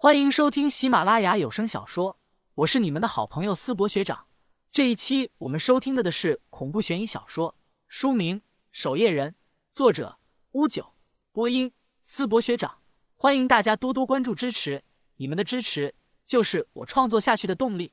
[0.00, 2.16] 欢迎收听喜马拉雅有声小说，
[2.54, 4.26] 我是你们的好朋友思博学长。
[4.70, 7.56] 这一期我们收听的的是恐怖悬疑小说，
[7.88, 8.38] 书名
[8.70, 9.32] 《守夜人》，
[9.74, 10.16] 作者
[10.52, 10.94] 乌九，
[11.32, 12.78] 播音思博学长。
[13.16, 14.84] 欢迎大家多多关注支持，
[15.16, 15.92] 你们的支持
[16.28, 17.92] 就是我创作下去的动力。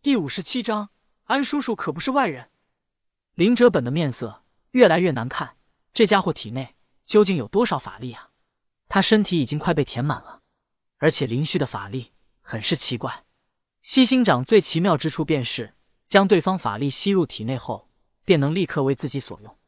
[0.00, 0.88] 第五十七章，
[1.24, 2.48] 安叔叔可不是外人。
[3.34, 5.58] 林哲本的面色越来越难看，
[5.92, 8.30] 这家伙体内究竟有多少法力啊？
[8.88, 10.39] 他身体已经快被填满了。
[11.00, 12.12] 而且林旭的法力
[12.42, 13.24] 很是奇怪，
[13.80, 15.74] 吸星掌最奇妙之处便是
[16.06, 17.88] 将对方法力吸入体内后，
[18.24, 19.58] 便能立刻为自己所用。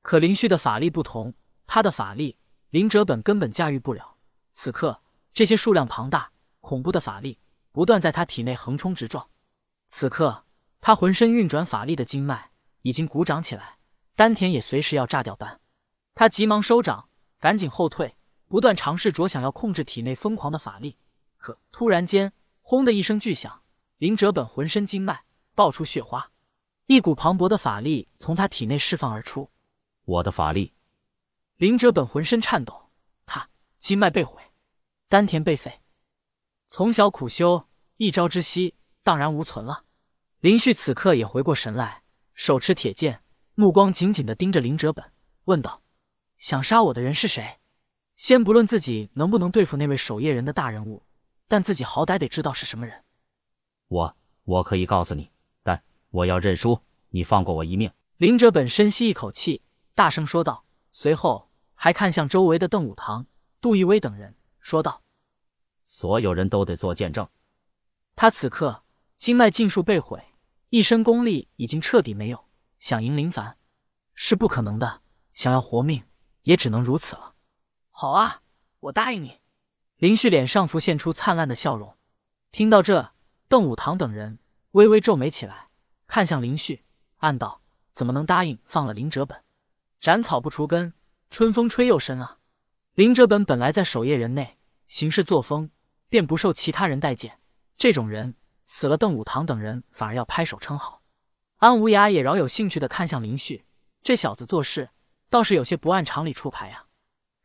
[0.00, 1.34] 可林旭的法力不同，
[1.66, 2.38] 他的法力
[2.70, 4.16] 林哲本根本驾驭不了。
[4.52, 5.02] 此刻，
[5.34, 6.30] 这些数量庞大、
[6.62, 7.38] 恐怖的法力
[7.70, 9.28] 不断在他体内横冲直撞。
[9.88, 10.44] 此刻，
[10.80, 12.50] 他浑身运转法力的经脉
[12.80, 13.76] 已经鼓掌起来，
[14.16, 15.60] 丹田也随时要炸掉般。
[16.14, 18.14] 他急忙收掌，赶紧后退。
[18.48, 20.96] 不断尝试着想要控制体内疯狂的法力，
[21.36, 23.62] 可突然间，轰的一声巨响，
[23.98, 26.30] 林哲本浑身经脉爆出血花，
[26.86, 29.50] 一股磅礴的法力从他体内释放而出。
[30.04, 30.72] 我的法力！
[31.56, 32.90] 林哲本浑身颤抖，
[33.26, 34.40] 他经脉被毁，
[35.08, 35.80] 丹田被废，
[36.70, 39.84] 从小苦修一朝之夕荡然无存了。
[40.40, 43.22] 林旭此刻也回过神来，手持铁剑，
[43.54, 45.12] 目光紧紧的盯着林哲本，
[45.44, 45.82] 问道
[46.38, 47.58] ：“想杀我的人是谁？”
[48.18, 51.04] 先不论自己能不能对付那位守夜人的大人物，
[51.46, 53.04] 但自己好歹得知道是什么人。
[53.86, 55.30] 我我可以告诉你，
[55.62, 55.80] 但
[56.10, 56.80] 我要认输，
[57.10, 57.92] 你放过我一命。
[58.16, 59.62] 林哲本深吸一口气，
[59.94, 63.24] 大声说道，随后还看向周围的邓武堂、
[63.60, 65.00] 杜一威等人，说道
[65.84, 67.28] ：“所有人都得做见证。”
[68.16, 68.82] 他此刻
[69.16, 70.20] 经脉尽数被毁，
[70.70, 72.46] 一身功力已经彻底没有，
[72.80, 73.56] 想赢林凡
[74.12, 75.02] 是不可能的，
[75.32, 76.02] 想要活命
[76.42, 77.36] 也只能如此了。
[78.00, 78.42] 好啊，
[78.78, 79.40] 我答应你。
[79.96, 81.96] 林旭脸上浮现出灿烂的笑容。
[82.52, 83.10] 听到这，
[83.48, 84.38] 邓武堂等人
[84.70, 85.66] 微微皱眉起来，
[86.06, 86.84] 看向林旭，
[87.16, 87.60] 暗道：
[87.92, 89.42] 怎么能答应放了林哲本？
[89.98, 90.94] 斩草不除根，
[91.28, 92.38] 春风吹又生啊！
[92.94, 95.68] 林哲本本来在守夜人内行事作风
[96.08, 97.40] 便不受其他人待见，
[97.76, 101.02] 这种人死了，邓武堂等人反而要拍手称好。
[101.56, 103.64] 安无涯也饶有兴趣的看向林旭，
[104.04, 104.90] 这小子做事
[105.28, 106.84] 倒是有些不按常理出牌呀。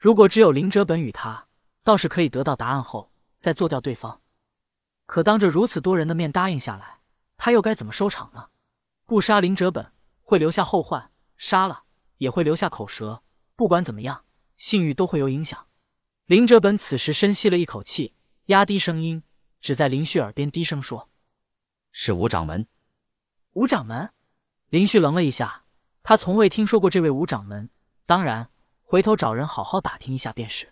[0.03, 1.47] 如果只有林哲本与他，
[1.81, 4.19] 倒是可以得到答案后再做掉对方。
[5.06, 7.00] 可当着如此多人的面答应下来，
[7.38, 8.50] 他又该怎么收场呢？
[9.06, 11.84] 不杀林哲本会留下后患，杀了
[12.18, 13.24] 也会留下口舌。
[13.56, 14.25] 不管怎么样，
[14.58, 15.68] 信誉都会有影响。
[16.25, 18.13] 林哲本此时深吸了一口气，
[18.47, 19.24] 压低声音，
[19.62, 21.09] 只在林旭耳边低声说
[21.94, 22.68] ：“是吴掌门。”
[23.56, 24.12] 吴掌门。
[24.68, 25.63] 林旭愣了一下，
[26.03, 27.69] 他从未听说过这位吴掌门。
[28.06, 28.50] 当然。
[28.94, 30.72] 回头找人好好打听一下便是。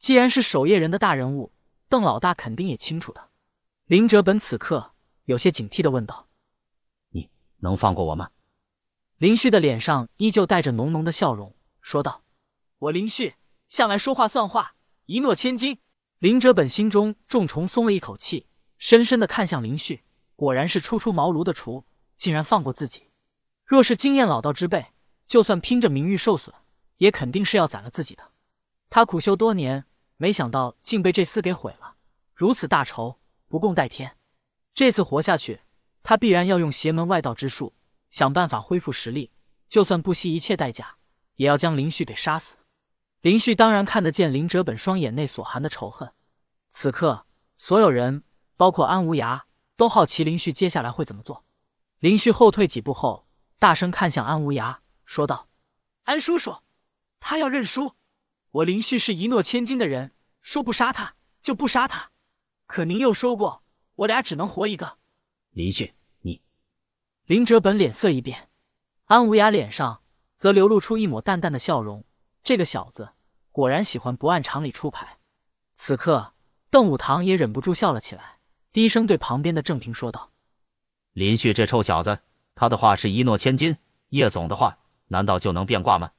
[0.00, 1.52] 既然是守夜人的大人物，
[1.88, 3.28] 邓老大肯定也清楚的。
[3.84, 4.94] 林哲本此刻
[5.26, 6.26] 有些警惕的问道
[7.14, 8.32] ：“你能放过我吗？”
[9.18, 12.24] 林旭的脸上依旧带着浓浓的笑容，说道
[12.80, 13.36] ：“我林旭
[13.68, 14.74] 向来说话算话，
[15.06, 15.78] 一诺千金。”
[16.18, 20.02] 林哲本心中重重松了一口气，深深的看向林旭，
[20.34, 21.84] 果然是初出茅庐的厨，
[22.16, 23.12] 竟然放过自己。
[23.64, 24.86] 若是经验老道之辈，
[25.28, 26.52] 就算拼着名誉受损。
[26.98, 28.32] 也肯定是要宰了自己的。
[28.90, 29.84] 他苦修多年，
[30.16, 31.96] 没想到竟被这厮给毁了，
[32.34, 34.16] 如此大仇不共戴天。
[34.74, 35.60] 这次活下去，
[36.02, 37.74] 他必然要用邪门外道之术，
[38.10, 39.30] 想办法恢复实力，
[39.68, 40.96] 就算不惜一切代价，
[41.36, 42.56] 也要将林旭给杀死。
[43.20, 46.12] 林旭当然看得见林哲本双眼内所含的仇恨。
[46.70, 47.26] 此刻，
[47.56, 48.24] 所有人，
[48.56, 49.42] 包括安无涯，
[49.76, 51.44] 都好奇林旭接下来会怎么做。
[52.00, 55.48] 林旭后退几步后，大声看向安无涯，说道
[56.04, 56.56] ：“安叔叔。”
[57.24, 57.94] 他要认输，
[58.50, 60.10] 我林旭是一诺千金的人，
[60.40, 62.10] 说不杀他就不杀他。
[62.66, 63.62] 可您又说过，
[63.94, 64.98] 我俩只能活一个。
[65.52, 66.42] 林旭，你……
[67.26, 68.48] 林哲本脸色一变，
[69.04, 70.02] 安无涯脸上
[70.36, 72.04] 则流露出一抹淡淡的笑容。
[72.42, 73.10] 这个小子
[73.52, 75.18] 果然喜欢不按常理出牌。
[75.76, 76.34] 此刻，
[76.70, 78.40] 邓武堂也忍不住笑了起来，
[78.72, 80.32] 低声对旁边的郑平说道
[81.14, 82.18] ：“林旭这臭小子，
[82.56, 83.76] 他的话是一诺千金，
[84.08, 84.76] 叶总的话
[85.06, 86.10] 难道就能变卦吗？”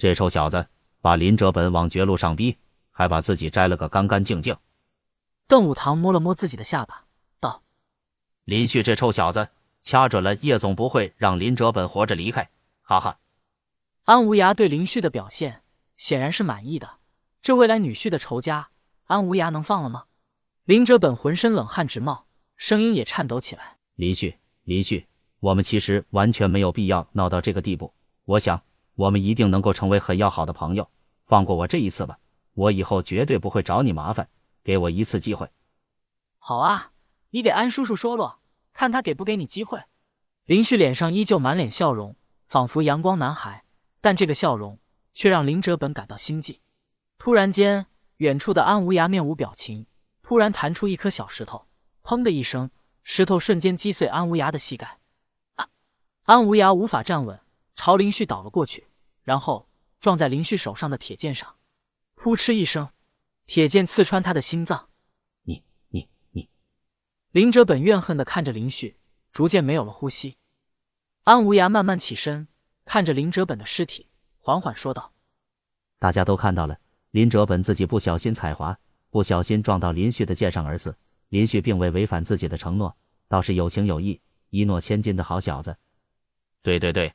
[0.00, 0.66] 这臭小子
[1.02, 2.56] 把林哲本往绝路上逼，
[2.90, 4.56] 还把自己摘了个干干净净。
[5.46, 7.04] 邓武堂摸了摸自己的下巴，
[7.38, 7.62] 道
[8.46, 9.50] ：“林旭这臭小子
[9.82, 12.48] 掐准了叶总不会让林哲本活着离开。”
[12.80, 13.18] 哈哈。
[14.04, 15.60] 安无涯对林旭的表现
[15.96, 16.92] 显然是满意的，
[17.42, 18.70] 这未来女婿的仇家，
[19.04, 20.04] 安无涯能放了吗？
[20.64, 22.24] 林哲本浑身冷汗直冒，
[22.56, 25.06] 声音也颤抖起来：“林旭，林旭，
[25.40, 27.92] 我们其实完全没有必要闹到这个地步。
[28.24, 28.62] 我想。”
[28.94, 30.90] 我们一定能够成为很要好的朋友，
[31.26, 32.18] 放过我这一次吧，
[32.54, 34.28] 我以后绝对不会找你麻烦。
[34.62, 35.48] 给我一次机会。
[36.38, 36.92] 好啊，
[37.30, 38.40] 你给安叔叔说了，
[38.74, 39.82] 看他给不给你机会。
[40.44, 42.14] 林旭脸上依旧满脸笑容，
[42.46, 43.64] 仿佛阳光男孩，
[44.02, 44.78] 但这个笑容
[45.14, 46.60] 却让林哲本感到心悸。
[47.16, 47.86] 突然间，
[48.18, 49.86] 远处的安无涯面无表情，
[50.22, 51.66] 突然弹出一颗小石头，
[52.02, 52.70] 砰的一声，
[53.02, 54.98] 石头瞬间击碎安无涯的膝盖。
[55.54, 55.68] 啊！
[56.24, 57.40] 安无涯无法站稳，
[57.82, 58.88] 朝林旭倒了过去，
[59.22, 59.66] 然后
[60.00, 61.56] 撞在林旭手上的铁剑上，
[62.14, 62.90] 扑哧一声，
[63.46, 64.90] 铁剑刺穿他的心脏。
[65.44, 66.50] 你你你！
[67.30, 68.98] 林哲本怨恨的看着林旭，
[69.32, 70.36] 逐渐没有了呼吸。
[71.24, 72.48] 安无涯慢慢起身，
[72.84, 75.14] 看着林哲本的尸体，缓缓说道
[75.98, 76.78] ：“大家都看到了。”
[77.12, 78.78] 林哲本自己不小心踩滑，
[79.08, 80.94] 不小心撞到林旭的剑上而死。
[81.30, 82.94] 林旭并未违反自己的承诺，
[83.26, 85.78] 倒是有情有义、一诺千金的好小子。
[86.60, 87.14] 对对对，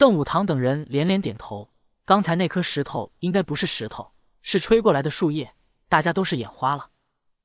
[0.00, 1.68] 邓武堂等人连连点头。
[2.06, 5.52] 刚才那颗石头应该不是石头，是吹过来的树叶。
[5.90, 6.88] 大家都是眼花了。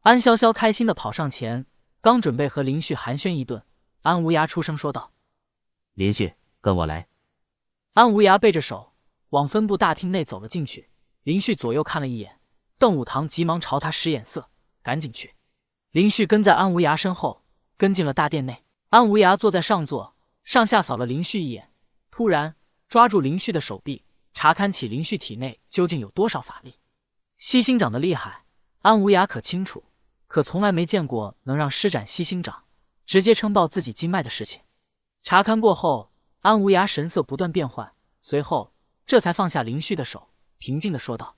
[0.03, 1.65] 安潇潇开心的跑上前，
[1.99, 3.61] 刚准备和林旭寒暄一顿，
[4.03, 5.11] 安无涯出声说道
[5.95, 7.09] ：“林旭，跟我来。”
[7.91, 8.93] 安无涯背着手
[9.31, 10.87] 往分部大厅内走了进去。
[11.23, 12.39] 林旭左右看了一眼，
[12.79, 14.49] 邓武堂急忙朝他使眼色，
[14.81, 15.33] 赶紧去。
[15.91, 17.43] 林旭跟在安无涯身后，
[17.75, 18.63] 跟进了大殿内。
[18.91, 20.15] 安无涯坐在上座，
[20.45, 21.69] 上下扫了林旭一眼，
[22.17, 22.55] 突然
[22.87, 26.75] 抓住林旭的手臂，查看起林旭体内究竟有多少法力。
[27.35, 28.45] 吸星掌的厉害，
[28.83, 29.83] 安无涯可清楚，
[30.25, 32.63] 可从来没见过能让施展吸星掌
[33.05, 34.61] 直接撑爆自己经脉的事情。
[35.23, 36.09] 查看过后，
[36.39, 37.91] 安无涯神色不断变换，
[38.21, 38.73] 随后
[39.05, 40.29] 这才放下林旭的手。
[40.57, 41.35] 平静的说道：“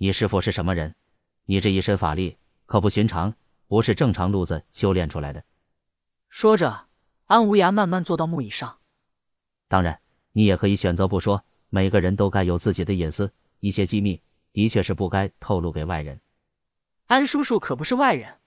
[0.00, 0.94] 你师父是什么人？
[1.44, 3.34] 你这一身法力可不寻常，
[3.66, 5.44] 不是正常路子修炼出来的。”
[6.30, 6.86] 说着，
[7.26, 8.78] 安无涯慢慢坐到木椅上。
[9.72, 9.98] 当然，
[10.32, 11.42] 你也可以选择不说。
[11.70, 14.20] 每个人都该有自己的隐私，一些机密
[14.52, 16.20] 的确是不该透露给外人。
[17.06, 18.34] 安叔叔可不是外人，